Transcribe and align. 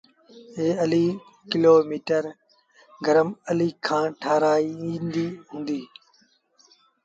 ايٚ 0.83 1.13
ڪلو 1.49 1.75
ميٚر 1.89 2.23
ڪرم 3.05 3.29
اليٚ 3.51 3.77
کآݩ 3.85 4.11
ٺآرآيآݩدي 4.21 5.27
هُݩدي۔ 5.49 5.81